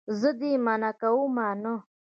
زه 0.19 0.29
دې 0.39 0.51
منع 0.65 0.91
کومه 1.01 1.47
نه. 1.63 1.73